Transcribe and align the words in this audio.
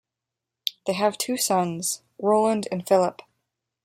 They 0.87 0.93
have 0.93 1.15
two 1.19 1.37
sons, 1.37 2.01
Roland 2.17 2.67
and 2.71 2.87
Philip. 2.87 3.21